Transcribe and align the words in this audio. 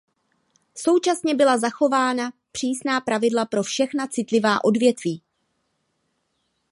Současně 0.77 1.35
byla 1.35 1.57
zachována 1.57 2.31
přísná 2.51 3.01
pravidla 3.01 3.45
pro 3.45 3.63
všechna 3.63 4.07
citlivá 4.07 4.63
odvětví. 4.63 5.21